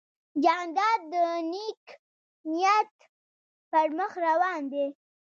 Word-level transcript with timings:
جانداد 0.43 0.99
د 1.11 1.13
نیک 1.51 1.83
نیت 2.51 2.93
پر 3.71 3.87
مخ 3.97 4.11
روان 4.27 4.61
دی. 4.71 4.85